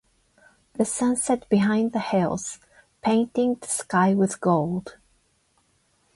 [0.73, 2.57] The sun set behind the hills,
[3.03, 4.95] painting the sky with gold.